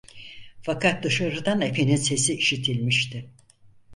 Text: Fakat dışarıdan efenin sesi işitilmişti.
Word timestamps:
Fakat 0.63 1.03
dışarıdan 1.03 1.61
efenin 1.61 1.95
sesi 1.95 2.33
işitilmişti. 2.33 3.29